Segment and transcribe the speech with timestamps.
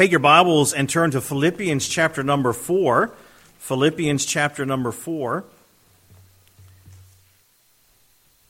[0.00, 3.12] Take your Bibles and turn to Philippians chapter number 4.
[3.58, 5.44] Philippians chapter number 4.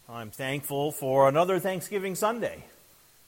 [0.08, 2.62] I'm thankful for another Thanksgiving Sunday.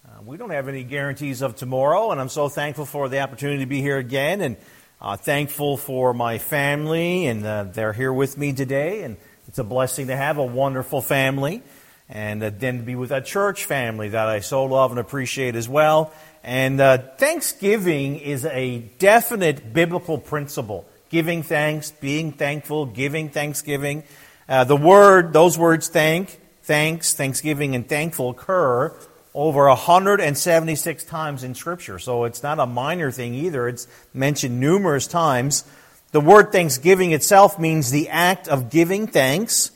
[0.06, 3.58] Uh, we don't have any guarantees of tomorrow, and I'm so thankful for the opportunity
[3.64, 4.56] to be here again, and
[5.00, 9.16] uh, thankful for my family, and uh, they're here with me today, and
[9.48, 11.60] it's a blessing to have a wonderful family,
[12.08, 15.56] and uh, then to be with a church family that I so love and appreciate
[15.56, 16.14] as well.
[16.44, 20.86] And uh, Thanksgiving is a definite biblical principle.
[21.08, 24.02] Giving thanks, being thankful, giving thanksgiving.
[24.48, 28.94] Uh, the word, those words, thank, thanks, thanksgiving, and thankful occur
[29.34, 31.98] over 176 times in Scripture.
[31.98, 33.68] So it's not a minor thing either.
[33.68, 35.64] It's mentioned numerous times.
[36.10, 39.70] The word thanksgiving itself means the act of giving thanks,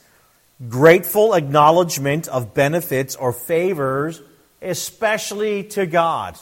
[0.69, 4.21] grateful acknowledgement of benefits or favors,
[4.61, 6.39] especially to God.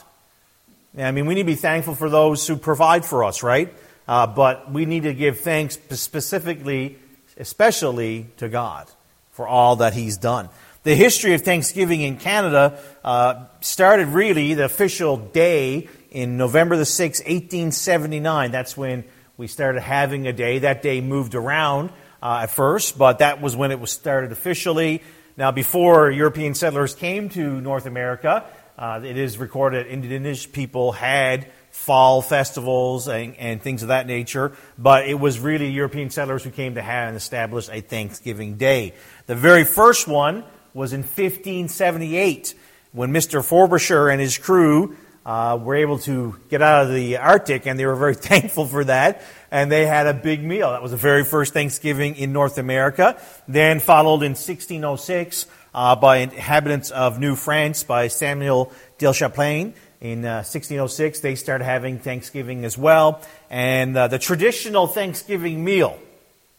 [0.97, 3.73] I mean, we need to be thankful for those who provide for us, right?
[4.07, 6.97] Uh, but we need to give thanks specifically,
[7.37, 8.87] especially to God
[9.31, 10.49] for all that He's done.
[10.83, 16.83] The history of Thanksgiving in Canada uh, started really the official day in November the
[16.83, 18.51] 6th, 1879.
[18.51, 19.03] That's when
[19.35, 20.59] we started having a day.
[20.59, 21.89] That day moved around
[22.21, 25.01] uh, at first, but that was when it was started officially.
[25.35, 28.45] Now, before European settlers came to North America,
[28.77, 34.07] uh, it is recorded that indigenous people had fall festivals and, and, things of that
[34.07, 38.55] nature, but it was really European settlers who came to have and establish a Thanksgiving
[38.55, 38.93] Day.
[39.27, 42.53] The very first one was in 1578
[42.91, 43.43] when Mr.
[43.43, 44.95] Frobisher and his crew
[45.25, 48.83] uh, were able to get out of the Arctic, and they were very thankful for
[48.83, 49.21] that.
[49.51, 50.71] And they had a big meal.
[50.71, 53.19] That was the very first Thanksgiving in North America.
[53.47, 59.73] Then followed in 1606 uh, by inhabitants of New France by Samuel de Champlain.
[59.99, 63.21] In uh, 1606, they started having Thanksgiving as well.
[63.49, 65.99] And uh, the traditional Thanksgiving meal,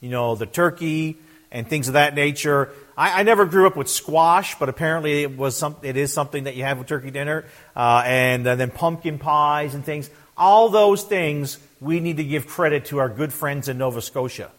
[0.00, 1.16] you know, the turkey
[1.50, 2.72] and things of that nature.
[2.96, 6.44] I, I, never grew up with squash, but apparently it was some, it is something
[6.44, 7.46] that you have with turkey dinner.
[7.74, 10.10] Uh, and uh, then pumpkin pies and things.
[10.36, 14.50] All those things, we need to give credit to our good friends in Nova Scotia.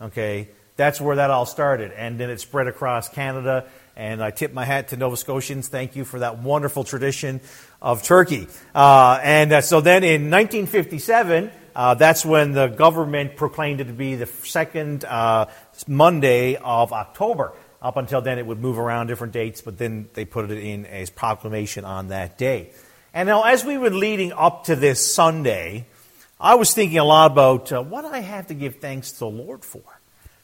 [0.00, 0.48] Okay?
[0.76, 1.92] That's where that all started.
[1.92, 3.66] And then it spread across Canada
[3.96, 5.68] and I tip my hat to Nova Scotians.
[5.68, 7.40] Thank you for that wonderful tradition
[7.80, 8.48] of turkey.
[8.74, 13.92] Uh, and uh, so then in 1957, uh, that's when the government proclaimed it to
[13.92, 15.46] be the second uh,
[15.86, 17.52] Monday of October.
[17.80, 20.86] Up until then, it would move around different dates, but then they put it in
[20.86, 22.70] as proclamation on that day.
[23.12, 25.86] And now, as we were leading up to this Sunday,
[26.40, 29.30] I was thinking a lot about uh, what I have to give thanks to the
[29.30, 29.82] Lord for?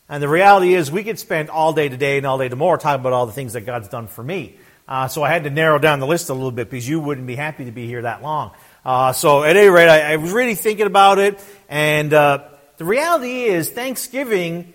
[0.08, 3.00] And the reality is, we could spend all day today and all day tomorrow talking
[3.00, 4.54] about all the things that God's done for me.
[4.88, 7.26] Uh, so I had to narrow down the list a little bit because you wouldn't
[7.26, 8.52] be happy to be here that long.
[8.84, 11.38] Uh, so at any rate, I, I, was really thinking about it,
[11.68, 12.48] and uh,
[12.78, 14.72] the reality is, Thanksgiving,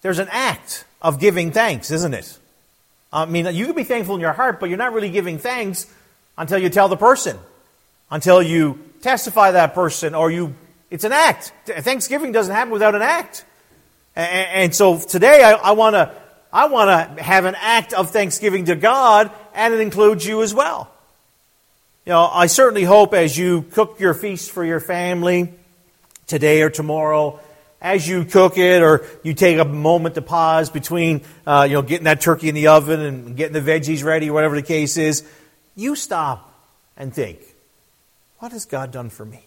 [0.00, 2.38] there's an act of giving thanks, isn't it?
[3.12, 5.86] I mean, you can be thankful in your heart, but you're not really giving thanks
[6.38, 7.36] until you tell the person,
[8.10, 10.54] until you testify that person, or you.
[10.90, 11.52] It's an act.
[11.66, 13.44] Thanksgiving doesn't happen without an act.
[14.14, 16.12] And so today I want to
[16.52, 20.52] I want to have an act of thanksgiving to God, and it includes you as
[20.52, 20.90] well.
[22.04, 25.54] You know, I certainly hope as you cook your feast for your family
[26.26, 27.40] today or tomorrow,
[27.80, 31.82] as you cook it, or you take a moment to pause between, uh, you know,
[31.82, 34.96] getting that turkey in the oven and getting the veggies ready, or whatever the case
[34.98, 35.24] is,
[35.74, 36.52] you stop
[36.96, 37.40] and think,
[38.40, 39.40] what has God done for me?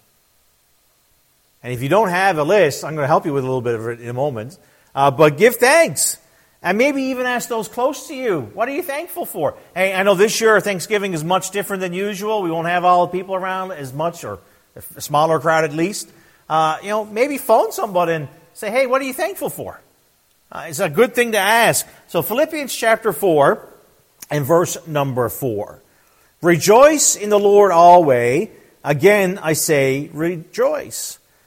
[1.66, 3.60] And if you don't have a list, I'm going to help you with a little
[3.60, 4.56] bit of it in a moment.
[4.94, 6.20] Uh, but give thanks.
[6.62, 9.58] And maybe even ask those close to you, what are you thankful for?
[9.74, 12.44] Hey, I know this year Thanksgiving is much different than usual.
[12.44, 14.38] We won't have all the people around as much, or
[14.76, 16.08] a smaller crowd at least.
[16.48, 19.82] Uh, you know, maybe phone somebody and say, hey, what are you thankful for?
[20.52, 21.88] Uh, it's a good thing to ask.
[22.10, 23.68] So, Philippians chapter 4
[24.30, 25.82] and verse number 4.
[26.44, 28.50] Rejoice in the Lord always.
[28.84, 31.18] Again, I say, rejoice.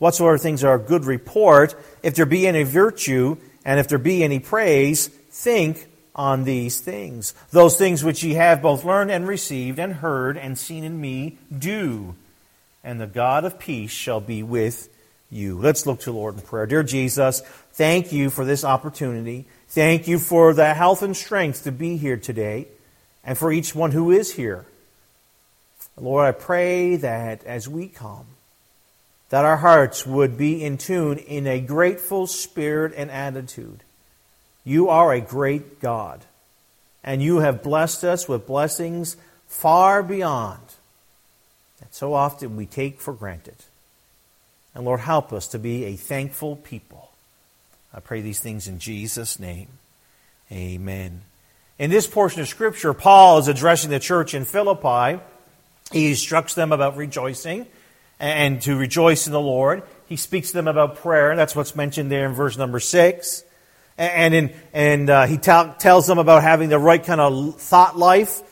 [0.00, 4.40] whatsoever things are good report, if there be any virtue, and if there be any
[4.40, 5.86] praise, think
[6.16, 7.34] on these things.
[7.52, 11.38] Those things which ye have both learned and received and heard and seen in me,
[11.56, 12.16] do.
[12.82, 14.88] and the God of peace shall be with
[15.30, 15.58] you.
[15.58, 16.66] Let's look to the Lord in prayer.
[16.66, 17.40] Dear Jesus,
[17.72, 19.46] thank you for this opportunity.
[19.68, 22.66] Thank you for the health and strength to be here today
[23.22, 24.66] and for each one who is here.
[25.96, 28.26] Lord, I pray that as we come,
[29.30, 33.82] that our hearts would be in tune in a grateful spirit and attitude.
[34.64, 36.24] You are a great God,
[37.02, 39.16] and you have blessed us with blessings
[39.48, 40.60] far beyond
[41.78, 43.56] that so often we take for granted.
[44.74, 47.10] And Lord, help us to be a thankful people.
[47.94, 49.68] I pray these things in Jesus' name.
[50.52, 51.22] Amen.
[51.78, 55.20] In this portion of Scripture, Paul is addressing the church in Philippi.
[55.90, 57.66] He instructs them about rejoicing
[58.20, 59.82] and to rejoice in the Lord.
[60.06, 61.30] He speaks to them about prayer.
[61.30, 63.42] and That's what's mentioned there in verse number six.
[63.96, 67.98] And, in, and uh, he t- tells them about having the right kind of thought
[67.98, 68.42] life.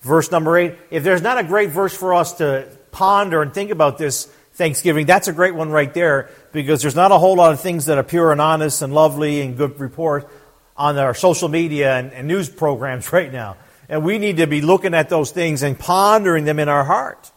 [0.00, 0.76] Verse number eight.
[0.90, 5.06] If there's not a great verse for us to ponder and think about this Thanksgiving,
[5.06, 7.98] that's a great one right there because there's not a whole lot of things that
[7.98, 10.30] are pure and honest and lovely and good report
[10.76, 13.56] on our social media and, and news programs right now.
[13.88, 17.30] And we need to be looking at those things and pondering them in our heart.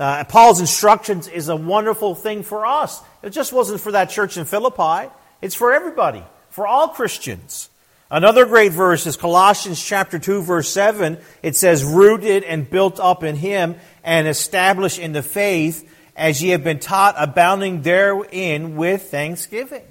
[0.00, 3.02] Uh, Paul's instructions is a wonderful thing for us.
[3.22, 5.12] It just wasn't for that church in Philippi.
[5.42, 7.68] It's for everybody, for all Christians.
[8.10, 11.18] Another great verse is Colossians chapter 2 verse 7.
[11.42, 15.86] It says, rooted and built up in him and established in the faith
[16.16, 19.84] as ye have been taught, abounding therein with thanksgiving.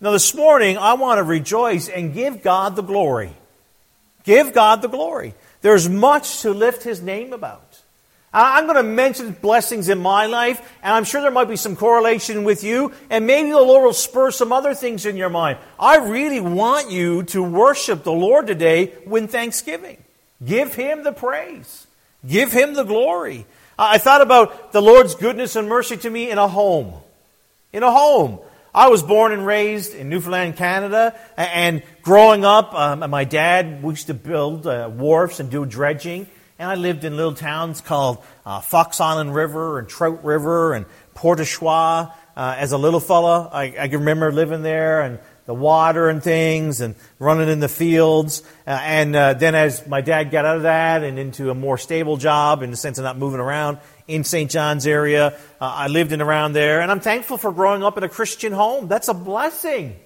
[0.00, 3.36] Now this morning, I want to rejoice and give God the glory.
[4.24, 5.34] Give God the glory.
[5.60, 7.73] There's much to lift His name about.
[8.34, 11.76] I'm going to mention blessings in my life, and I'm sure there might be some
[11.76, 15.58] correlation with you, and maybe the Lord will spur some other things in your mind.
[15.78, 20.02] I really want you to worship the Lord today with thanksgiving.
[20.44, 21.86] Give Him the praise.
[22.26, 23.46] Give Him the glory.
[23.78, 26.92] I thought about the Lord's goodness and mercy to me in a home.
[27.72, 28.40] In a home.
[28.74, 34.08] I was born and raised in Newfoundland, Canada, and growing up, um, my dad used
[34.08, 36.26] to build uh, wharfs and do dredging,
[36.58, 40.86] and I lived in little towns called uh, Fox Island River and Trout River and
[41.14, 46.08] Port Uh, as a little fella, I, I can remember living there and the water
[46.08, 48.42] and things and running in the fields.
[48.66, 51.76] Uh, and uh, then as my dad got out of that and into a more
[51.76, 54.50] stable job in the sense of not moving around, in St.
[54.50, 55.28] John's area.
[55.60, 58.52] Uh, I lived in around there, and I'm thankful for growing up in a Christian
[58.52, 58.88] home.
[58.88, 59.96] That's a blessing.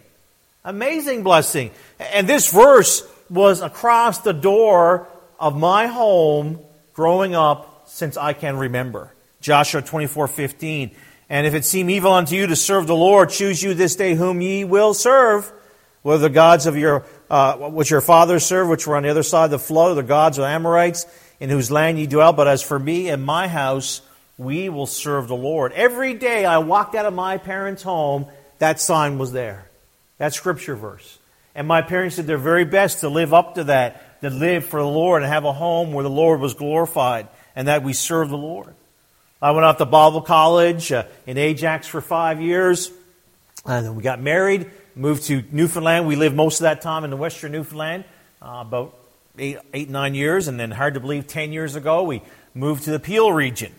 [0.65, 1.71] Amazing blessing.
[1.99, 5.09] And this verse was across the door
[5.39, 6.59] of my home
[6.93, 9.13] growing up since I can remember.
[9.41, 10.91] Joshua 24 15.
[11.31, 14.15] And if it seem evil unto you to serve the Lord, choose you this day
[14.15, 15.53] whom ye will serve,
[16.03, 19.23] whether the gods of your, uh, which your fathers served, which were on the other
[19.23, 21.07] side of the flood, or the gods of the Amorites,
[21.39, 22.33] in whose land ye dwell.
[22.33, 24.01] But as for me and my house,
[24.39, 25.73] we will serve the Lord.
[25.73, 28.27] Every day I walked out of my parents' home,
[28.59, 29.69] that sign was there.
[30.17, 31.19] That scripture verse.
[31.55, 34.81] And my parents did their very best to live up to that, to live for
[34.81, 38.29] the Lord and have a home where the Lord was glorified and that we serve
[38.29, 38.75] the Lord.
[39.41, 42.91] I went off to Bible college uh, in Ajax for five years.
[43.65, 46.07] And then we got married, moved to Newfoundland.
[46.07, 48.05] We lived most of that time in the western Newfoundland,
[48.43, 48.97] uh, about
[49.39, 52.23] eight, eight, nine years, and then hard to believe, ten years ago, we
[52.55, 53.73] moved to the Peel region.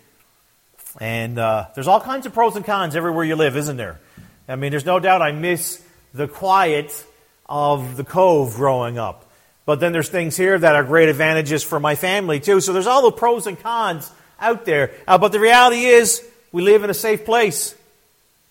[0.99, 3.99] And uh, there's all kinds of pros and cons everywhere you live, isn't there?
[4.47, 7.05] I mean, there's no doubt I miss the quiet
[7.47, 9.28] of the cove growing up.
[9.69, 12.59] But then there's things here that are great advantages for my family, too.
[12.59, 14.89] So there's all the pros and cons out there.
[15.07, 17.75] Uh, but the reality is, we live in a safe place.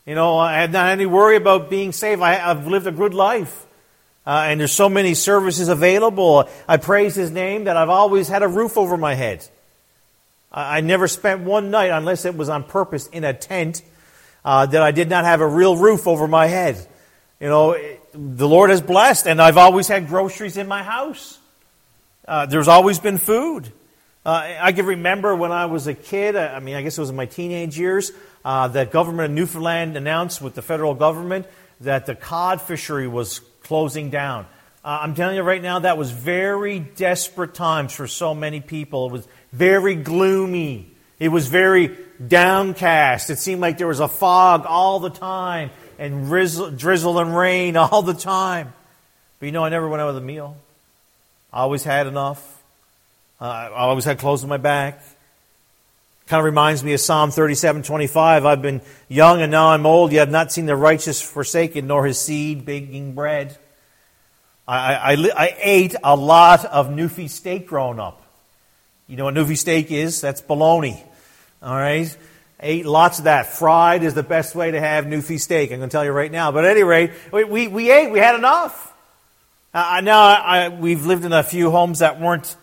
[0.06, 2.20] You know, I have not any worry about being safe.
[2.20, 3.66] I, have lived a good life.
[4.24, 6.48] Uh, and there's so many services available.
[6.68, 9.44] I praise His name that I've always had a roof over my head.
[10.52, 13.82] I, I never spent one night, unless it was on purpose, in a tent
[14.44, 16.76] uh, that I did not have a real roof over my head.
[17.40, 17.76] You know,
[18.12, 21.38] the Lord has blessed, and I've always had groceries in my house.
[22.26, 23.72] Uh, there's always been food.
[24.24, 27.10] Uh, I can remember when I was a kid, I mean, I guess it was
[27.10, 28.12] in my teenage years,
[28.44, 31.46] uh, that government of Newfoundland announced with the federal government
[31.80, 34.44] that the cod fishery was closing down.
[34.84, 39.06] Uh, I'm telling you right now, that was very desperate times for so many people.
[39.06, 40.90] It was very gloomy.
[41.18, 43.30] It was very downcast.
[43.30, 47.76] It seemed like there was a fog all the time and drizzle, drizzle and rain
[47.76, 48.72] all the time.
[49.40, 50.56] But you know, I never went out with a meal.
[51.52, 52.62] I always had enough.
[53.40, 55.00] Uh, I always had clothes on my back.
[56.26, 58.44] Kind of reminds me of Psalm 37, 25.
[58.44, 62.04] I've been young and now I'm old, yet have not seen the righteous forsaken, nor
[62.04, 63.56] his seed baking bread.
[64.66, 68.22] I, I, I ate a lot of Newfie steak growing up.
[69.06, 70.20] You know what Newfie steak is?
[70.20, 71.02] That's bologna.
[71.62, 72.16] All right?
[72.60, 73.46] ate lots of that.
[73.46, 75.70] Fried is the best way to have Newfie steak.
[75.70, 76.50] I'm going to tell you right now.
[76.52, 78.10] But at any rate, we, we, we ate.
[78.10, 78.92] We had enough.
[79.72, 82.56] Uh, now, I, we've lived in a few homes that weren't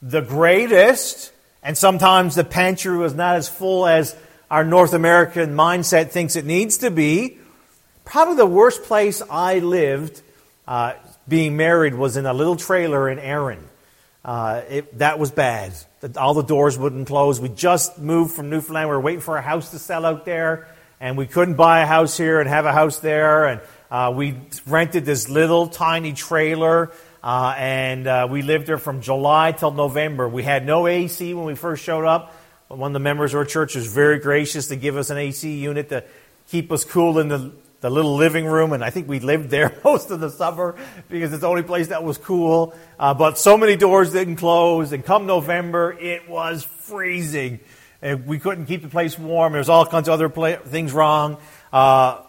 [0.00, 1.32] the greatest,
[1.62, 4.16] and sometimes the pantry was not as full as
[4.50, 7.38] our North American mindset thinks it needs to be.
[8.04, 10.22] Probably the worst place I lived
[10.68, 10.94] uh,
[11.26, 13.64] being married was in a little trailer in Erin.
[14.24, 15.72] Uh, it, that was bad.
[16.16, 17.40] All the doors wouldn't close.
[17.40, 18.88] We just moved from Newfoundland.
[18.90, 20.68] We were waiting for a house to sell out there,
[21.00, 23.46] and we couldn't buy a house here and have a house there.
[23.46, 26.92] And uh, we rented this little tiny trailer,
[27.22, 30.28] uh, and uh, we lived there from July till November.
[30.28, 32.34] We had no AC when we first showed up.
[32.68, 35.16] But one of the members of our church was very gracious to give us an
[35.16, 36.04] AC unit to
[36.48, 37.52] keep us cool in the
[37.84, 40.74] the little living room, and I think we lived there most of the summer
[41.10, 42.74] because it's the only place that was cool.
[42.98, 47.60] Uh, but so many doors didn't close, and come November, it was freezing.
[48.00, 49.52] And we couldn't keep the place warm.
[49.52, 51.36] There was all kinds of other play- things wrong.
[51.74, 52.22] Uh,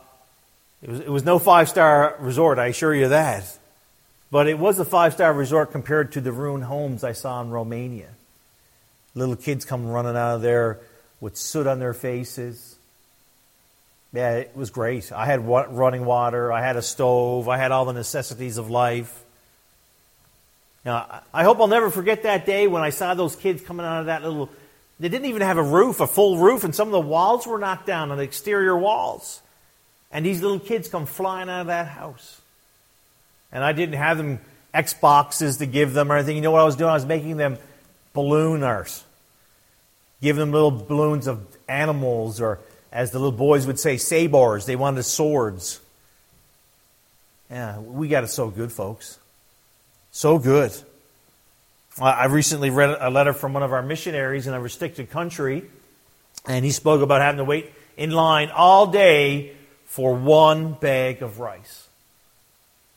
[0.81, 3.57] it, was, it was no five star resort, I assure you that.
[4.31, 7.49] But it was a five star resort compared to the ruined homes I saw in
[7.49, 8.09] Romania.
[9.13, 10.81] Little kids come running out of there
[11.21, 12.74] with soot on their faces
[14.15, 15.11] yeah, it was great.
[15.11, 19.23] I had running water, I had a stove, I had all the necessities of life.
[20.83, 24.01] Now, I hope I'll never forget that day when I saw those kids coming out
[24.01, 24.49] of that little.
[24.99, 27.57] They didn't even have a roof, a full roof, and some of the walls were
[27.57, 29.41] knocked down on the exterior walls.
[30.11, 32.39] And these little kids come flying out of that house.
[33.51, 34.39] And I didn't have them
[34.73, 36.35] Xboxes to give them or anything.
[36.35, 36.91] You know what I was doing?
[36.91, 37.57] I was making them
[38.13, 39.03] ballooners.
[40.21, 42.59] Give them little balloons of animals or
[42.95, 44.65] as the little boys would say, sabors.
[44.65, 45.81] They wanted swords.
[47.51, 49.19] Yeah, we got it so good, folks.
[50.11, 50.71] So good.
[52.01, 55.63] I recently read a letter from one of our missionaries in a restricted country,
[56.47, 59.51] and he spoke about having to wait in line all day
[59.85, 61.87] for one bag of rice.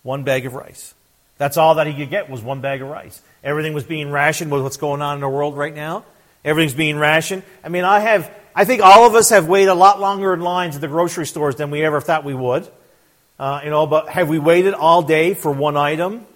[0.05, 0.95] One bag of rice.
[1.38, 3.21] That's all that he could get was one bag of rice.
[3.43, 6.05] Everything was being rationed with what's going on in the world right now.
[6.45, 7.43] Everything's being rationed.
[7.64, 10.41] I mean, I have I think all of us have waited a lot longer in
[10.41, 12.69] lines at the grocery stores than we ever thought we would.
[13.38, 16.27] Uh, you know, but have we waited all day for one item?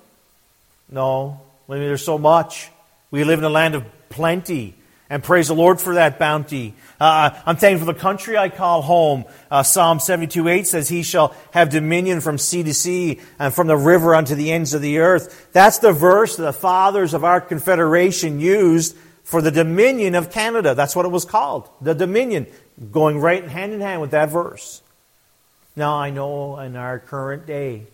[0.88, 1.40] No.
[1.68, 2.70] I mean, there's so much.
[3.10, 4.76] We live in a land of plenty.
[5.10, 6.74] And praise the Lord for that bounty.
[7.00, 9.24] Uh, I'm thankful for the country I call home.
[9.50, 13.66] Uh, Psalm 72 8 says, He shall have dominion from sea to sea and from
[13.66, 15.48] the river unto the ends of the earth.
[15.52, 18.96] That's the verse that the fathers of our confederation used
[19.32, 20.74] for the dominion of Canada.
[20.74, 21.66] That's what it was called.
[21.80, 22.46] The dominion,
[22.92, 24.82] going right hand in hand with that verse.
[25.74, 27.86] Now, I know in our current day,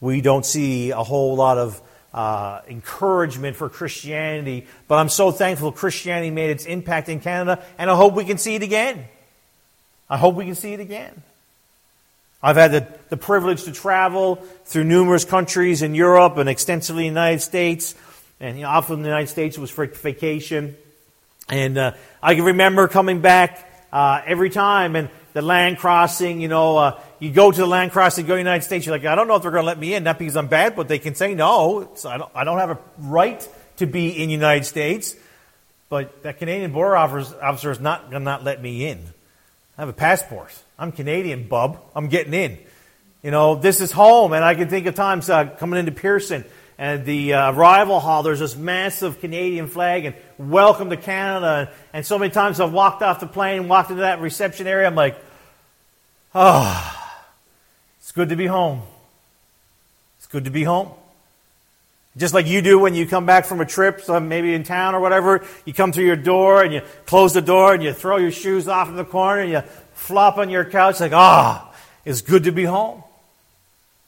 [0.00, 1.82] we don't see a whole lot of
[2.14, 7.90] uh, encouragement for Christianity, but I'm so thankful Christianity made its impact in Canada, and
[7.90, 9.04] I hope we can see it again.
[10.08, 11.22] I hope we can see it again.
[12.42, 17.12] I've had the, the privilege to travel through numerous countries in Europe and extensively in
[17.12, 17.94] the United States.
[18.40, 20.76] And you know, often in the United States it was for vacation.
[21.48, 26.48] And uh, I can remember coming back uh, every time and the land crossing, you
[26.48, 29.04] know, uh, you go to the land crossing, go to the United States, you're like,
[29.04, 30.88] I don't know if they're going to let me in, not because I'm bad, but
[30.88, 31.90] they can say no.
[31.94, 35.16] So I, don't, I don't have a right to be in the United States.
[35.88, 38.98] But that Canadian border officer is not going to not let me in.
[39.78, 40.52] I have a passport.
[40.78, 41.80] I'm Canadian, bub.
[41.94, 42.58] I'm getting in.
[43.22, 46.44] You know, this is home, and I can think of times uh, coming into Pearson
[46.78, 51.72] and the uh, arrival hall, there's this massive Canadian flag and welcome to Canada.
[51.92, 54.94] And so many times I've walked off the plane, walked into that reception area, I'm
[54.94, 55.18] like,
[56.36, 56.94] oh,
[57.98, 58.82] it's good to be home.
[60.18, 60.90] It's good to be home.
[62.16, 64.94] Just like you do when you come back from a trip, so maybe in town
[64.94, 68.18] or whatever, you come through your door and you close the door and you throw
[68.18, 69.60] your shoes off in the corner and you
[69.94, 73.02] flop on your couch like, ah, oh, it's good to be home.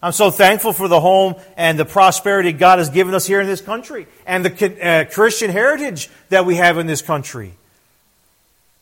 [0.02, 3.46] I'm so thankful for the home and the prosperity God has given us here in
[3.46, 7.52] this country and the uh, Christian heritage that we have in this country.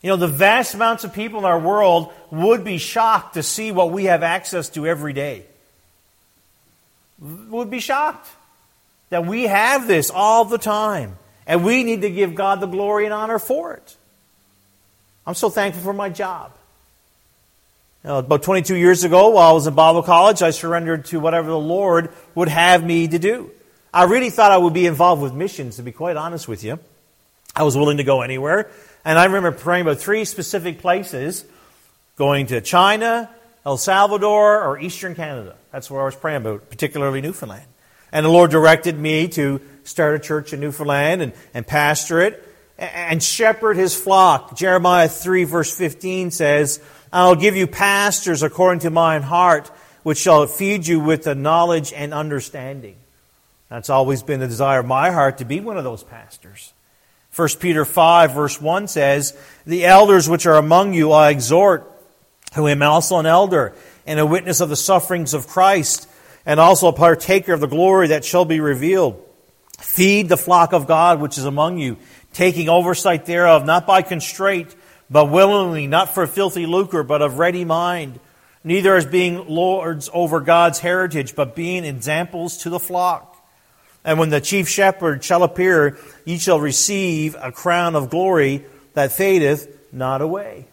[0.01, 3.73] You know, the vast amounts of people in our world would be shocked to see
[3.73, 5.45] what we have access to every day.
[7.21, 8.29] Would be shocked
[9.11, 11.17] that we have this all the time.
[11.49, 13.97] And we need to give God the glory and honor for it.
[15.27, 16.53] I'm so thankful for my job.
[18.05, 21.51] Uh, about 22 years ago, while I was in Bible college, I surrendered to whatever
[21.51, 23.51] the Lord would have me to do.
[23.93, 26.79] I really thought I would be involved with missions, to be quite honest with you.
[27.57, 28.71] I was willing to go anywhere.
[29.05, 31.45] And I remember praying about three specific places
[32.15, 33.29] going to China,
[33.67, 35.57] El Salvador, or Eastern Canada.
[35.73, 37.67] That's where I was praying about, particularly Newfoundland.
[38.13, 42.45] And the Lord directed me to start a church in Newfoundland and, and pastor it.
[42.79, 44.57] and shepherd his flock.
[44.57, 46.81] Jeremiah 3 verse 15 says,
[47.13, 49.71] I'll give you pastors according to mine heart,
[50.03, 52.97] which shall feed you with the knowledge and understanding.
[53.69, 56.73] That's always been the desire of my heart to be one of those pastors.
[57.35, 61.91] 1 Peter 5 verse 1 says, The elders which are among you I exhort,
[62.55, 63.75] who am also an elder,
[64.07, 66.09] and a witness of the sufferings of Christ,
[66.47, 69.23] and also a partaker of the glory that shall be revealed.
[69.79, 71.99] Feed the flock of God which is among you,
[72.33, 74.75] taking oversight thereof, not by constraint,
[75.11, 78.21] but willingly, not for filthy lucre, but of ready mind,
[78.65, 83.37] neither as being lords over God's heritage, but being examples to the flock.
[84.05, 89.13] And when the chief shepherd shall appear, ye shall receive a crown of glory that
[89.13, 90.67] fadeth not away.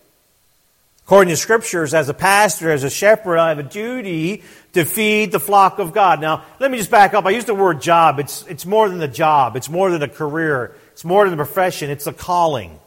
[1.06, 4.42] According to scriptures, as a pastor, as a shepherd, I have a duty
[4.74, 6.20] to feed the flock of God.
[6.20, 7.26] Now, let me just back up.
[7.26, 8.20] I use the word job.
[8.20, 9.56] It's, it's more than a job.
[9.56, 10.76] It's more than a career.
[10.94, 11.92] It's more than a profession.
[11.92, 12.80] It's a calling.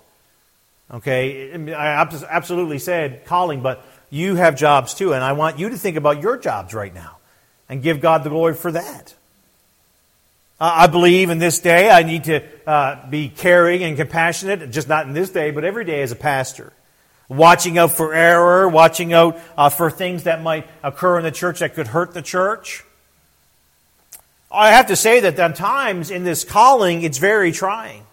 [0.91, 1.53] Okay?
[1.75, 5.97] I absolutely said calling, but you have jobs too, and I want you to think
[5.97, 7.19] about your jobs right now
[7.69, 9.15] and give God the glory for that.
[10.61, 15.07] I believe in this day I need to uh, be caring and compassionate, just not
[15.07, 16.73] in this day, but every day as a pastor.
[17.29, 21.61] Watching out for error, watching out uh, for things that might occur in the church
[21.61, 22.83] that could hurt the church.
[24.51, 28.05] I have to say that at times in this calling, it's very trying.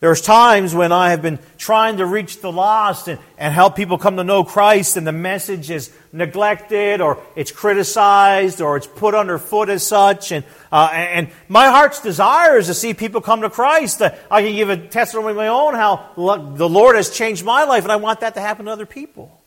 [0.00, 3.98] There's times when I have been trying to reach the lost and, and help people
[3.98, 9.14] come to know Christ, and the message is neglected, or it's criticized, or it's put
[9.14, 10.32] underfoot as such.
[10.32, 14.00] And, uh, and my heart's desire is to see people come to Christ.
[14.00, 17.64] Uh, I can give a testimony of my own how the Lord has changed my
[17.64, 19.38] life, and I want that to happen to other people.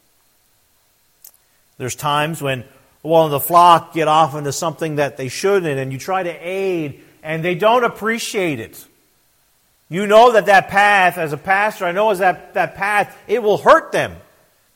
[1.80, 2.64] There's times when
[3.02, 6.30] one of the flock get off into something that they shouldn't, and you try to
[6.30, 8.86] aid, and they don't appreciate it.
[9.90, 13.44] You know that that path, as a pastor, I know as that, that path, it
[13.44, 14.16] will hurt them.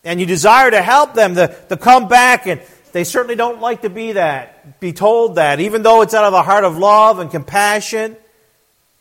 [0.04, 2.62] And you desire to help them to, to come back, and
[2.92, 6.34] they certainly don't like to be that, be told that, even though it's out of
[6.34, 8.16] a heart of love and compassion.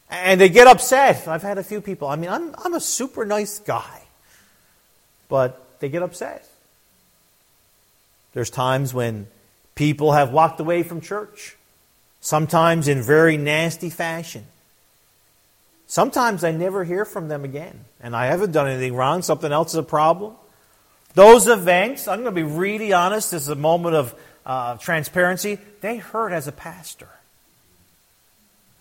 [0.09, 1.27] And they get upset.
[1.29, 4.03] I've had a few people, I mean, I'm, I'm a super nice guy,
[5.29, 6.49] but they get upset.
[8.33, 9.27] There's times when
[9.75, 11.57] people have walked away from church,
[12.21, 14.45] sometimes in very nasty fashion.
[15.87, 19.23] Sometimes I never hear from them again, and I haven't done anything wrong.
[19.23, 20.35] Something else is a problem.
[21.15, 25.59] Those events, I'm going to be really honest, this is a moment of uh, transparency,
[25.81, 27.09] they hurt as a pastor.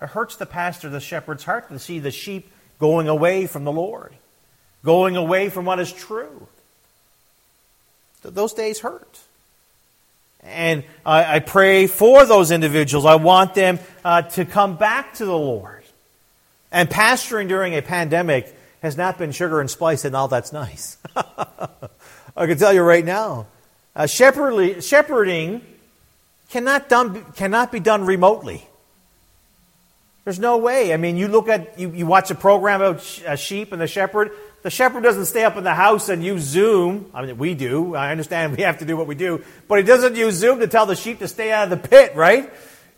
[0.02, 3.72] It hurts the pastor, the shepherd's heart, to see the sheep going away from the
[3.72, 4.14] Lord,
[4.84, 6.48] going away from what is true.
[8.22, 9.20] Those days hurt.
[10.44, 13.06] And I, I pray for those individuals.
[13.06, 15.75] I want them uh, to come back to the Lord.
[16.76, 20.98] And pastoring during a pandemic has not been sugar and spice and all that's nice.
[21.16, 23.48] I can tell you right now.
[23.96, 25.62] Uh, shepherding
[26.50, 28.68] cannot, done, cannot be done remotely.
[30.26, 30.94] There's no way.
[30.94, 33.88] I mean, you look at, you, you watch a program about a sheep and the
[33.88, 34.32] shepherd.
[34.64, 37.10] The shepherd doesn't stay up in the house and use Zoom.
[37.14, 37.96] I mean, we do.
[37.96, 39.46] I understand we have to do what we do.
[39.70, 42.18] But he doesn't use Zoom to tell the sheep to stay out of the pit,
[42.18, 42.52] right?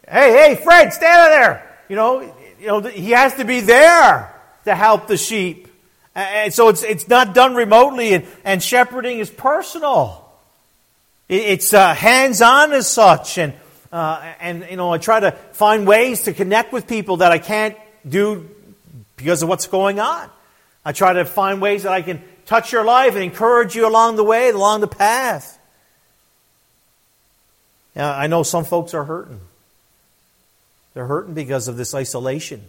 [0.09, 1.75] Hey, hey, Fred, stay out of there.
[1.89, 4.33] You know, you know, he has to be there
[4.65, 5.67] to help the sheep.
[6.15, 10.27] And so it's, it's not done remotely, and, and shepherding is personal.
[11.29, 13.37] It's uh, hands on as such.
[13.37, 13.53] And,
[13.91, 17.37] uh, and, you know, I try to find ways to connect with people that I
[17.37, 17.75] can't
[18.07, 18.49] do
[19.15, 20.29] because of what's going on.
[20.83, 24.15] I try to find ways that I can touch your life and encourage you along
[24.15, 25.59] the way, along the path.
[27.95, 29.41] Yeah, I know some folks are hurting.
[30.97, 32.59] They're hurting because of this isolation.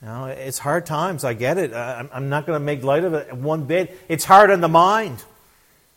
[0.00, 1.24] You know, it's hard times.
[1.24, 1.74] I get it.
[1.74, 3.98] I'm not going to make light of it one bit.
[4.08, 5.24] It's hard on the mind.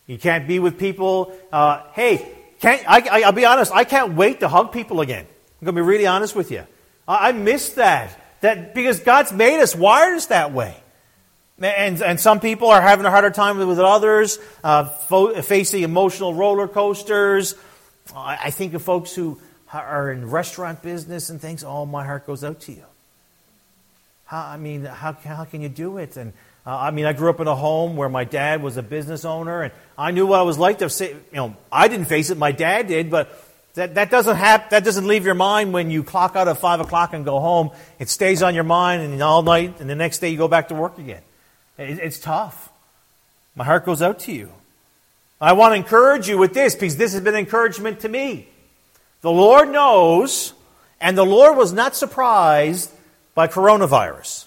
[0.08, 1.32] You can't be with people.
[1.52, 3.70] Uh, hey, can't, I, will be honest.
[3.72, 5.24] I can't wait to hug people again.
[5.60, 6.64] I'm going to be really honest with you.
[7.06, 8.18] I, I miss that.
[8.40, 10.74] That because God's made us, wired us that way.
[11.60, 15.84] And, and some people are having a harder time with, with others, uh, fo- facing
[15.84, 17.54] emotional roller coasters.
[18.12, 19.38] I think of folks who
[19.72, 22.84] are in restaurant business and things, oh, my heart goes out to you.
[24.26, 26.16] How, I mean, how, how can you do it?
[26.16, 26.32] And
[26.66, 29.24] uh, I mean, I grew up in a home where my dad was a business
[29.24, 32.30] owner, and I knew what it was like to say, you know, I didn't face
[32.30, 33.36] it, my dad did, but
[33.74, 36.80] that, that doesn't have, that doesn't leave your mind when you clock out at five
[36.80, 37.70] o'clock and go home.
[37.98, 40.68] It stays on your mind and all night, and the next day you go back
[40.68, 41.22] to work again.
[41.78, 42.70] It, it's tough.
[43.56, 44.50] My heart goes out to you.
[45.40, 48.48] I want to encourage you with this because this has been encouragement to me.
[49.22, 50.52] The Lord knows,
[51.00, 52.90] and the Lord was not surprised
[53.34, 54.46] by coronavirus.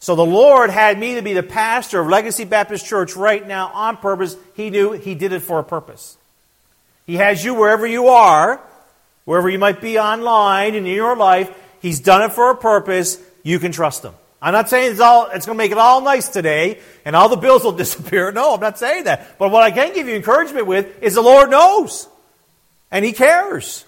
[0.00, 3.68] So the Lord had me to be the pastor of Legacy Baptist Church right now
[3.68, 4.36] on purpose.
[4.54, 6.16] He knew He did it for a purpose.
[7.06, 8.60] He has you wherever you are,
[9.26, 11.54] wherever you might be online and in your life.
[11.80, 13.18] He's done it for a purpose.
[13.42, 14.14] You can trust Him.
[14.40, 17.28] I'm not saying it's, all, it's going to make it all nice today and all
[17.28, 18.32] the bills will disappear.
[18.32, 19.38] No, I'm not saying that.
[19.38, 22.08] But what I can give you encouragement with is the Lord knows
[22.94, 23.84] and He cares.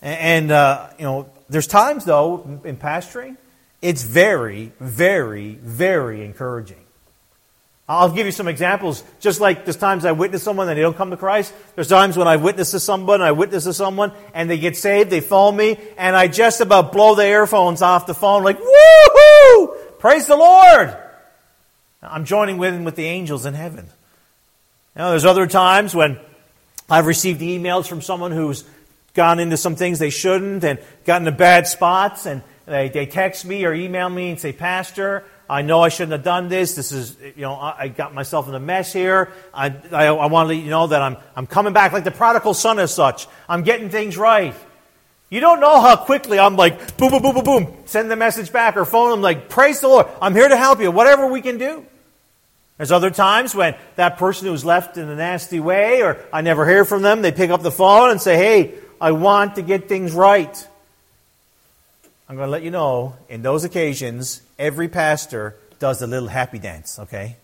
[0.00, 3.36] And, uh, you know, there's times though in pastoring
[3.84, 6.78] it's very, very, very encouraging.
[7.86, 9.04] I'll give you some examples.
[9.20, 11.52] Just like there's times I witness someone and they don't come to Christ.
[11.74, 15.10] There's times when I witness to someone, I witness to someone, and they get saved,
[15.10, 19.98] they phone me, and I just about blow the earphones off the phone like, woohoo!
[19.98, 20.96] Praise the Lord!
[22.02, 23.86] I'm joining with with the angels in heaven.
[24.96, 26.18] Now, there's other times when
[26.88, 28.64] I've received emails from someone who's
[29.14, 33.44] gone into some things they shouldn't and gotten to bad spots and they, they text
[33.44, 36.74] me or email me and say, Pastor, I know I shouldn't have done this.
[36.74, 39.30] This is, you know, I got myself in a mess here.
[39.52, 42.10] I, I, I want to let you know that I'm, I'm coming back like the
[42.10, 43.28] prodigal son as such.
[43.48, 44.54] I'm getting things right.
[45.28, 48.52] You don't know how quickly I'm like, boom, boom, boom, boom, boom, send the message
[48.52, 50.06] back or phone them like, praise the Lord.
[50.22, 51.84] I'm here to help you, whatever we can do.
[52.76, 56.68] There's other times when that person who's left in a nasty way or I never
[56.68, 59.88] hear from them, they pick up the phone and say, hey, I want to get
[59.88, 60.68] things right.
[62.28, 66.58] I'm going to let you know, in those occasions, every pastor does a little happy
[66.58, 67.36] dance, okay?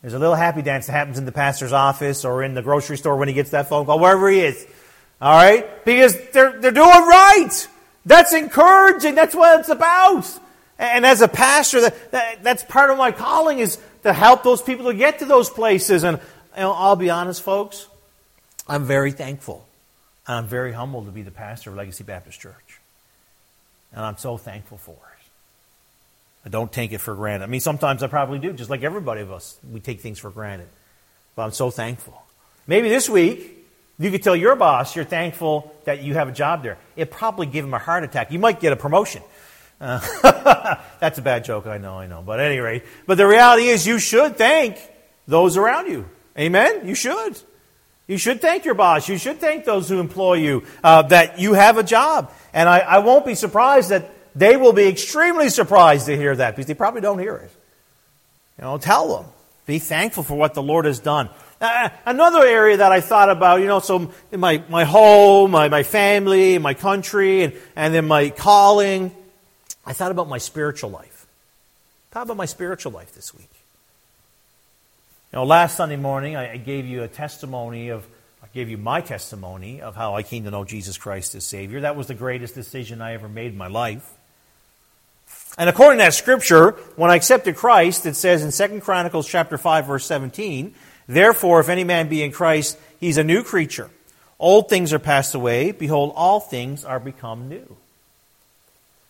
[0.00, 2.96] There's a little happy dance that happens in the pastor's office or in the grocery
[2.96, 4.66] store when he gets that phone call, wherever he is.
[5.20, 5.84] All right?
[5.84, 7.68] Because they're, they're doing right.
[8.04, 9.14] That's encouraging.
[9.14, 10.26] That's what it's about.
[10.78, 14.62] And as a pastor, that, that, that's part of my calling is to help those
[14.62, 16.04] people to get to those places.
[16.04, 16.18] And
[16.56, 17.88] you know, I'll be honest, folks,
[18.68, 19.66] I'm very thankful.
[20.26, 22.80] And I'm very humbled to be the pastor of Legacy Baptist Church.
[23.92, 25.26] And I'm so thankful for it.
[26.46, 27.44] I don't take it for granted.
[27.44, 29.58] I mean, sometimes I probably do, just like everybody of us.
[29.70, 30.68] We take things for granted.
[31.36, 32.22] But I'm so thankful.
[32.66, 33.66] Maybe this week,
[33.98, 36.78] you could tell your boss you're thankful that you have a job there.
[36.96, 38.32] It probably give him a heart attack.
[38.32, 39.22] You might get a promotion.
[39.78, 42.22] That's a bad joke, I know, I know.
[42.22, 44.78] But at any rate, but the reality is you should thank
[45.26, 46.08] those around you.
[46.38, 46.86] Amen?
[46.86, 47.38] You should.
[48.06, 49.08] You should thank your boss.
[49.08, 52.32] You should thank those who employ you uh, that you have a job.
[52.52, 56.54] And I, I won't be surprised that they will be extremely surprised to hear that
[56.54, 57.50] because they probably don't hear it.
[58.58, 59.30] You know, tell them.
[59.66, 61.30] Be thankful for what the Lord has done.
[61.60, 65.68] Uh, another area that I thought about, you know, so in my, my home, my,
[65.68, 69.10] my family, my country, and, and then my calling,
[69.86, 71.26] I thought about my spiritual life.
[72.10, 73.50] Thought about my spiritual life this week.
[75.32, 78.06] You know, last Sunday morning, I, gave you a testimony of,
[78.42, 81.80] I gave you my testimony of how I came to know Jesus Christ as Savior.
[81.80, 84.08] That was the greatest decision I ever made in my life.
[85.58, 89.58] And according to that scripture, when I accepted Christ, it says in 2 Chronicles chapter
[89.58, 90.74] 5, verse 17,
[91.06, 93.90] Therefore, if any man be in Christ, he's a new creature.
[94.38, 95.72] Old things are passed away.
[95.72, 97.76] Behold, all things are become new.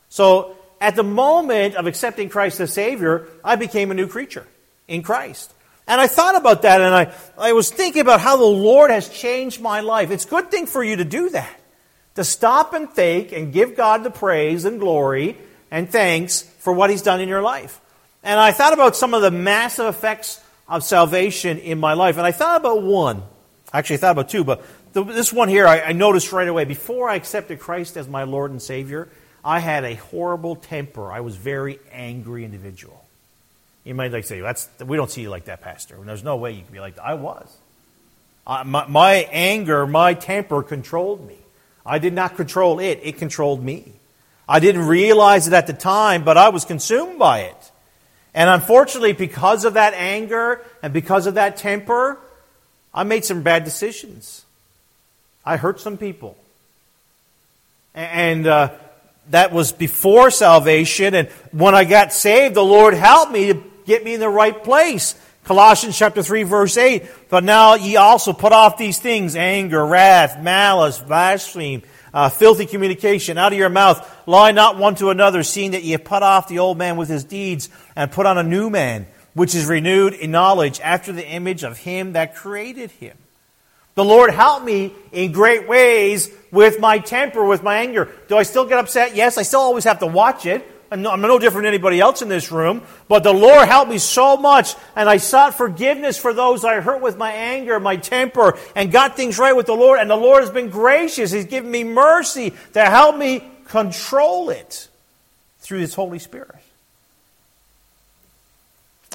[0.08, 4.46] So, at the moment of accepting Christ as Savior, I became a new creature
[4.88, 5.52] in Christ.
[5.86, 9.08] And I thought about that and I, I was thinking about how the Lord has
[9.08, 10.10] changed my life.
[10.10, 11.60] It's a good thing for you to do that.
[12.14, 15.36] To stop and think and give God the praise and glory
[15.70, 17.80] and thanks for what He's done in your life.
[18.22, 22.16] And I thought about some of the massive effects of salvation in my life.
[22.16, 23.22] And I thought about one.
[23.72, 26.64] Actually, I thought about two, but this one here I, I noticed right away.
[26.64, 29.08] Before I accepted Christ as my Lord and Savior,
[29.44, 31.12] I had a horrible temper.
[31.12, 33.04] I was very angry individual.
[33.84, 36.52] You might like say, "That's we don't see you like that, Pastor." There's no way
[36.52, 37.04] you can be like that.
[37.04, 37.54] I was.
[38.46, 41.36] Uh, my, my anger, my temper controlled me.
[41.84, 43.92] I did not control it; it controlled me.
[44.48, 47.70] I didn't realize it at the time, but I was consumed by it.
[48.34, 52.18] And unfortunately, because of that anger and because of that temper,
[52.92, 54.44] I made some bad decisions.
[55.44, 56.36] I hurt some people.
[57.94, 58.72] And uh,
[59.30, 61.14] that was before salvation.
[61.14, 64.62] And when I got saved, the Lord helped me to get me in the right
[64.62, 65.14] place.
[65.44, 67.04] Colossians chapter 3 verse 8.
[67.28, 71.82] But now ye also put off these things, anger, wrath, malice, blasphemy,
[72.12, 74.10] uh, filthy communication out of your mouth.
[74.26, 77.08] Lie not one to another, seeing that ye have put off the old man with
[77.08, 81.26] his deeds, and put on a new man, which is renewed in knowledge after the
[81.26, 83.16] image of him that created him.
[83.94, 88.10] The Lord helped me in great ways with my temper, with my anger.
[88.28, 89.14] Do I still get upset?
[89.14, 90.68] Yes, I still always have to watch it.
[90.90, 94.36] I'm no different than anybody else in this room, but the Lord helped me so
[94.36, 98.92] much, and I sought forgiveness for those I hurt with my anger, my temper, and
[98.92, 99.98] got things right with the Lord.
[99.98, 101.32] And the Lord has been gracious.
[101.32, 104.88] He's given me mercy to help me control it
[105.58, 106.54] through His Holy Spirit.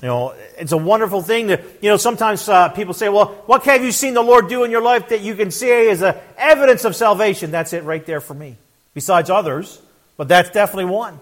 [0.02, 3.64] You know, it's a wonderful thing to, you know, sometimes uh, people say, well, what
[3.66, 6.22] have you seen the Lord do in your life that you can see as a
[6.38, 7.52] evidence of salvation?
[7.52, 8.56] That's it right there for me.
[8.94, 9.82] Besides others,
[10.16, 11.20] but that's definitely one.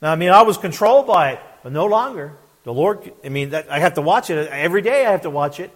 [0.00, 2.32] Now, I mean, I was controlled by it, but no longer.
[2.62, 4.48] The Lord, I mean, that, I have to watch it.
[4.48, 5.70] Every day I have to watch it.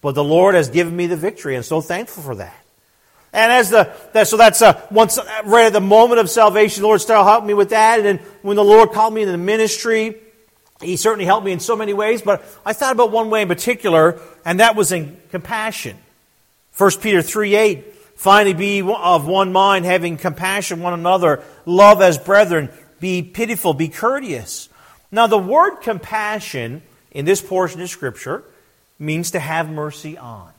[0.00, 2.64] But the Lord has given me the victory, and so thankful for that.
[3.32, 6.86] And as the, that, so that's uh, once right at the moment of salvation, the
[6.86, 7.98] Lord started helping me with that.
[7.98, 10.16] And then when the Lord called me into the ministry,
[10.80, 12.22] He certainly helped me in so many ways.
[12.22, 15.96] But I thought about one way in particular, and that was in compassion.
[16.76, 17.94] 1 Peter 3 8.
[18.16, 23.88] Finally, be of one mind, having compassion one another, love as brethren, be pitiful, be
[23.88, 24.68] courteous.
[25.12, 28.42] Now, the word compassion in this portion of Scripture
[28.98, 30.52] means to have mercy on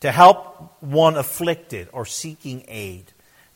[0.00, 3.04] to help one afflicted or seeking aid,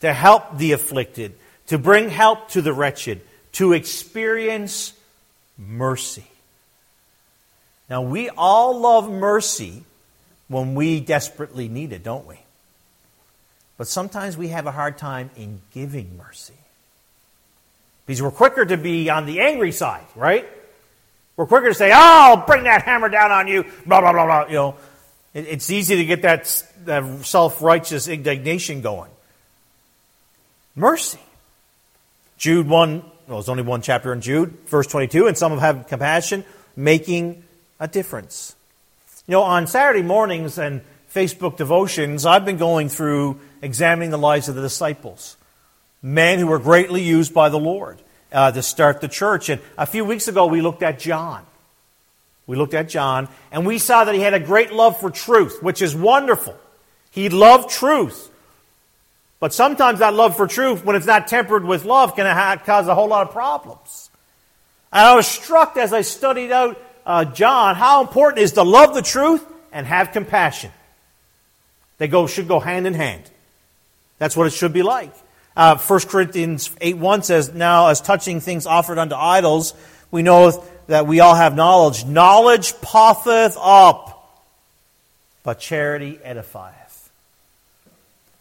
[0.01, 1.35] to help the afflicted,
[1.69, 3.21] to bring help to the wretched,
[3.53, 4.93] to experience
[5.59, 6.27] mercy.
[7.89, 9.85] Now, we all love mercy
[10.49, 12.39] when we desperately need it, don't we?
[13.79, 16.55] But sometimes we have a hard time in giving mercy.
[18.07, 20.49] Because we're quicker to be on the angry side, right?
[21.37, 24.27] We're quicker to say, oh, I'll bring that hammer down on you, blah, blah, blah,
[24.27, 24.47] blah.
[24.47, 24.77] You know,
[25.35, 29.11] it's easy to get that, that self righteous indignation going.
[30.77, 31.21] Mercy.
[32.39, 35.87] Jude 1, well, there's only one chapter in Jude, verse 22, and some of have
[35.89, 36.45] compassion,
[36.77, 37.43] making
[37.81, 38.55] a difference.
[39.27, 44.51] You know, on Saturday mornings and Facebook devotions, I've been going through examining the lives
[44.51, 45.39] of the disciples,
[46.03, 47.99] men who were greatly used by the Lord
[48.33, 49.49] uh, to start the church.
[49.49, 51.43] And a few weeks ago, we looked at John.
[52.47, 55.63] We looked at John, and we saw that he had a great love for truth,
[55.63, 56.55] which is wonderful.
[57.11, 58.29] He loved truth.
[59.43, 62.95] But sometimes that love for truth, when it's not tempered with love, can cause a
[62.95, 64.09] whole lot of problems.
[64.93, 68.63] And I was struck as I studied out uh, John how important it is to
[68.63, 70.71] love the truth and have compassion.
[71.99, 73.29] They go, should go hand in hand.
[74.19, 75.13] That's what it should be like.
[75.57, 79.75] Uh, 1 Corinthians 8 1 says, Now, as touching things offered unto idols,
[80.13, 82.05] we know that we all have knowledge.
[82.05, 84.41] Knowledge puffeth up,
[85.43, 86.82] but charity edifieth.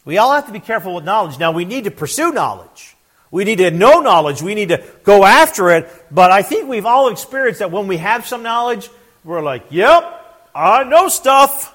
[0.03, 1.37] We all have to be careful with knowledge.
[1.39, 2.95] Now, we need to pursue knowledge.
[3.29, 4.41] We need to know knowledge.
[4.41, 5.89] We need to go after it.
[6.11, 8.89] But I think we've all experienced that when we have some knowledge,
[9.23, 11.73] we're like, yep, I know stuff.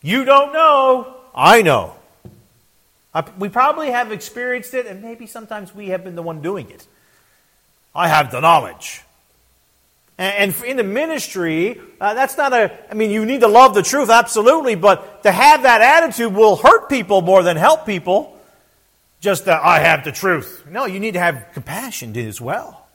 [0.00, 1.16] You don't know.
[1.34, 1.94] I know.
[3.38, 6.86] We probably have experienced it, and maybe sometimes we have been the one doing it.
[7.94, 9.02] I have the knowledge.
[10.22, 13.82] And in the ministry, uh, that's not a, I mean, you need to love the
[13.82, 18.38] truth, absolutely, but to have that attitude will hurt people more than help people.
[19.20, 20.64] Just that I have the truth.
[20.70, 22.86] No, you need to have compassion as well.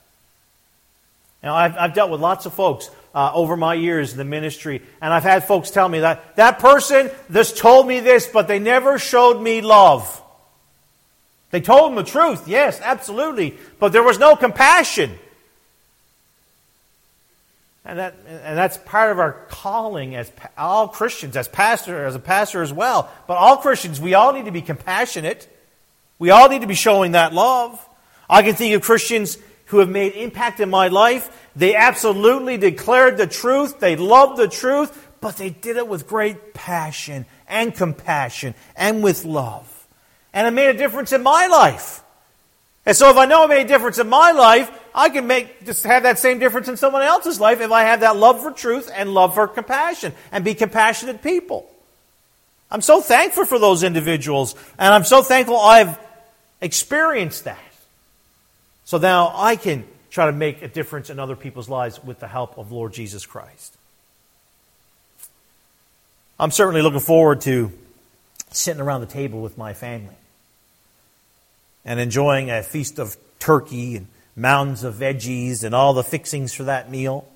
[1.43, 4.81] Now, I've, I've dealt with lots of folks uh, over my years in the ministry,
[5.01, 8.59] and I've had folks tell me that that person just told me this, but they
[8.59, 10.21] never showed me love.
[11.51, 15.17] They told them the truth, yes, absolutely, but there was no compassion.
[17.87, 22.19] And, that, and that's part of our calling as all Christians, as pastor, as a
[22.19, 23.09] pastor as well.
[23.27, 25.47] But all Christians, we all need to be compassionate.
[26.19, 27.83] We all need to be showing that love.
[28.29, 31.29] I can think of Christians who have made impact in my life.
[31.55, 33.79] They absolutely declared the truth.
[33.79, 39.23] They loved the truth, but they did it with great passion and compassion and with
[39.23, 39.87] love.
[40.33, 42.03] And it made a difference in my life.
[42.85, 45.63] And so if I know it made a difference in my life, I can make
[45.63, 48.49] just have that same difference in someone else's life if I have that love for
[48.49, 51.69] truth and love for compassion and be compassionate people.
[52.71, 55.99] I'm so thankful for those individuals, and I'm so thankful I've
[56.61, 57.59] experienced that.
[58.85, 62.27] So now I can try to make a difference in other people's lives with the
[62.27, 63.77] help of Lord Jesus Christ.
[66.39, 67.71] I'm certainly looking forward to
[68.49, 70.15] sitting around the table with my family
[71.85, 74.07] and enjoying a feast of turkey and
[74.37, 77.27] mounds of veggies and all the fixings for that meal.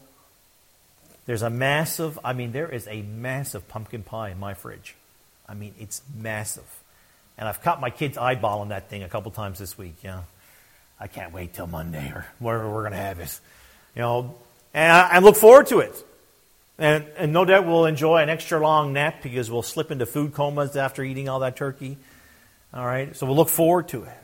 [1.26, 4.96] There's a massive, I mean, there is a massive pumpkin pie in my fridge.
[5.50, 6.64] I mean, it's massive.
[7.38, 9.96] And I've caught my kids eyeballing that thing a couple times this week.
[10.04, 10.24] You know,
[11.00, 13.40] I can't wait till Monday or wherever we're going to have it.
[13.96, 14.36] You know,
[14.74, 16.06] and I, I look forward to it.
[16.78, 20.34] And, and no doubt we'll enjoy an extra long nap because we'll slip into food
[20.34, 21.98] comas after eating all that turkey.
[22.74, 24.21] All right, so we'll look forward to it.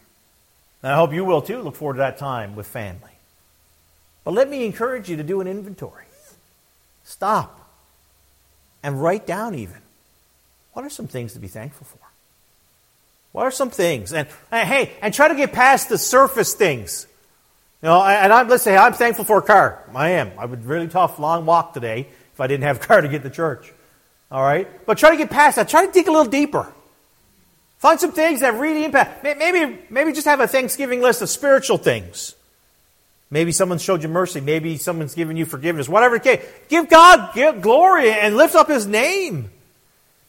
[0.83, 3.11] And I hope you will too look forward to that time with family.
[4.23, 6.05] But let me encourage you to do an inventory.
[7.03, 7.59] Stop
[8.83, 9.81] and write down even
[10.73, 11.97] what are some things to be thankful for?
[13.31, 14.13] What are some things?
[14.13, 17.07] And, and hey, and try to get past the surface things.
[17.81, 19.83] You know, and I'm, let's say I'm thankful for a car.
[19.95, 20.31] I am.
[20.37, 23.23] I would really tough, long walk today if I didn't have a car to get
[23.23, 23.73] to church.
[24.31, 24.67] All right?
[24.85, 25.67] But try to get past that.
[25.67, 26.71] Try to dig a little deeper.
[27.77, 29.23] Find some things that really impact.
[29.23, 32.35] Maybe, maybe just have a Thanksgiving list of spiritual things.
[33.29, 34.41] Maybe someone showed you mercy.
[34.41, 35.87] Maybe someone's given you forgiveness.
[35.87, 36.45] Whatever the case.
[36.69, 39.51] Give God give glory and lift up His name.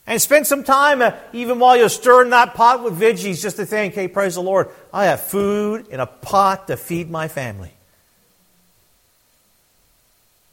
[0.07, 3.67] And spend some time, uh, even while you're stirring that pot with veggies, just to
[3.67, 7.73] think, hey, praise the Lord, I have food in a pot to feed my family.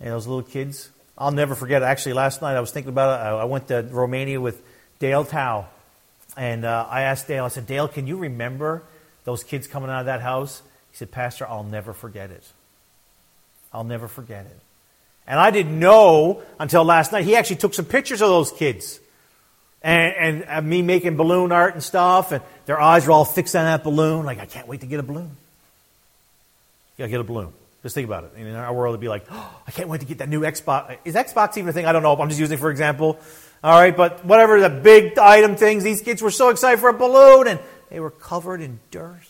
[0.02, 1.84] And those little kids, I'll never forget.
[1.84, 3.24] Actually, last night I was thinking about it.
[3.24, 4.62] I went to Romania with
[5.00, 5.68] Dale Tao.
[6.38, 8.84] And uh, I asked Dale, I said, Dale, can you remember
[9.24, 10.62] those kids coming out of that house?
[10.92, 12.44] He said, Pastor, I'll never forget it.
[13.74, 14.60] I'll never forget it.
[15.28, 17.26] And I didn't know until last night.
[17.26, 19.00] He actually took some pictures of those kids
[19.86, 23.66] and, and me making balloon art and stuff, and their eyes were all fixed on
[23.66, 24.26] that balloon.
[24.26, 25.30] Like, I can't wait to get a balloon.
[26.98, 27.54] You gotta get a balloon.
[27.84, 28.32] Just think about it.
[28.40, 30.98] In our world, it'd be like, oh, I can't wait to get that new Xbox.
[31.06, 31.86] Is Xbox even a thing?
[31.86, 32.16] I don't know.
[32.16, 33.20] I'm just using it for example.
[33.64, 36.94] All right, but whatever the big item things, these kids were so excited for a
[36.94, 39.26] balloon, and they were covered in dirt.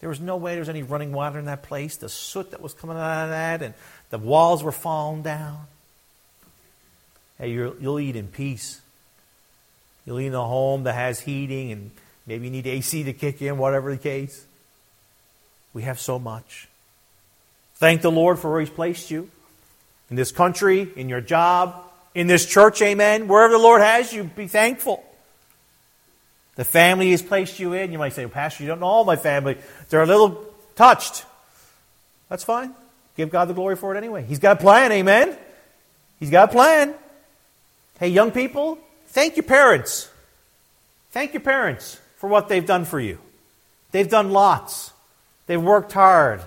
[0.00, 1.96] There was no way there was any running water in that place.
[1.96, 3.74] The soot that was coming out of that, and
[4.10, 5.66] the walls were falling down.
[7.38, 8.80] Hey, you'll eat in peace.
[10.04, 11.90] You'll eat in a home that has heating and
[12.26, 14.44] maybe you need AC to kick in, whatever the case.
[15.72, 16.68] We have so much.
[17.76, 19.30] Thank the Lord for where He's placed you
[20.10, 23.28] in this country, in your job, in this church, amen.
[23.28, 25.04] Wherever the Lord has you, be thankful.
[26.56, 29.16] The family He's placed you in, you might say, Pastor, you don't know all my
[29.16, 29.56] family.
[29.88, 30.44] They're a little
[30.76, 31.24] touched.
[32.28, 32.74] That's fine.
[33.16, 34.24] Give God the glory for it anyway.
[34.24, 35.36] He's got a plan, amen.
[36.18, 36.94] He's got a plan.
[37.98, 38.78] Hey, young people,
[39.10, 40.08] Thank your parents.
[41.10, 43.18] Thank your parents for what they've done for you.
[43.90, 44.92] They've done lots.
[45.46, 46.40] They've worked hard.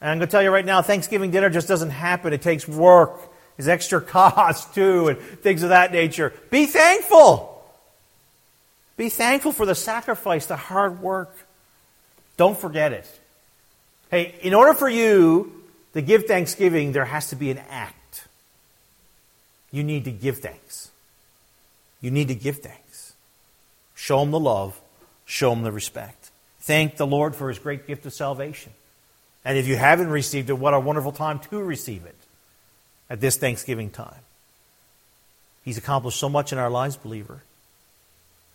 [0.00, 2.34] And I'm going to tell you right now, Thanksgiving dinner just doesn't happen.
[2.34, 3.18] It takes work.
[3.56, 6.32] There's extra cost too, and things of that nature.
[6.50, 7.52] Be thankful.
[8.96, 11.34] Be thankful for the sacrifice, the hard work.
[12.36, 13.20] Don't forget it.
[14.10, 15.52] Hey, in order for you
[15.94, 18.28] to give thanksgiving, there has to be an act.
[19.70, 20.90] You need to give thanks.
[22.00, 23.14] You need to give thanks.
[23.94, 24.80] Show them the love,
[25.24, 26.30] show them the respect.
[26.60, 28.72] Thank the Lord for his great gift of salvation.
[29.44, 32.15] And if you haven't received it, what a wonderful time to receive it
[33.08, 34.20] at this Thanksgiving time.
[35.64, 37.42] He's accomplished so much in our lives, believer.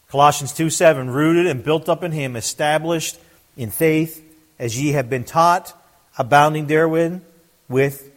[0.09, 3.19] Colossians 2 7, rooted and built up in him, established
[3.55, 4.23] in faith,
[4.59, 5.73] as ye have been taught,
[6.17, 7.21] abounding therewith
[7.69, 8.11] with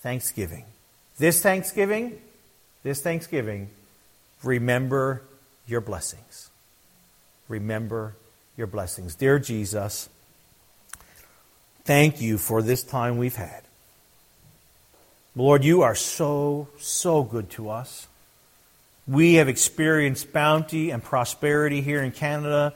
[0.00, 0.64] thanksgiving.
[1.18, 2.18] This Thanksgiving,
[2.82, 3.70] this Thanksgiving,
[4.42, 5.22] remember
[5.66, 6.50] your blessings.
[7.48, 8.16] Remember
[8.56, 9.14] your blessings.
[9.14, 10.08] Dear Jesus,
[11.84, 13.63] thank you for this time we've had.
[15.36, 18.06] Lord, you are so, so good to us.
[19.06, 22.72] We have experienced bounty and prosperity here in Canada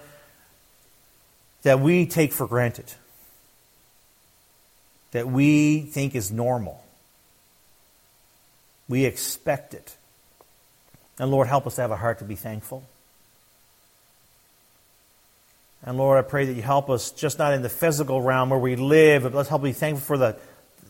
[1.62, 2.92] that we take for granted,
[5.12, 6.84] that we think is normal.
[8.88, 9.96] We expect it.
[11.18, 12.84] And Lord, help us to have a heart to be thankful.
[15.84, 18.58] And Lord, I pray that you help us just not in the physical realm where
[18.58, 20.36] we live, but let's help be thankful for the,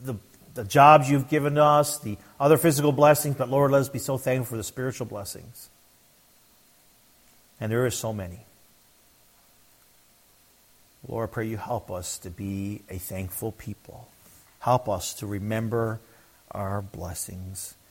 [0.02, 0.14] the,
[0.54, 4.18] the jobs you've given us, the other physical blessings, but Lord, let us be so
[4.18, 5.70] thankful for the spiritual blessings.
[7.60, 8.40] And there are so many.
[11.06, 14.08] Lord, I pray you help us to be a thankful people.
[14.60, 16.00] Help us to remember
[16.50, 17.74] our blessings.